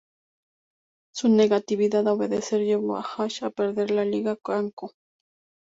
[1.13, 4.93] Su negativa a obedecer, llevo a Ash a perder en la Liga Kanto.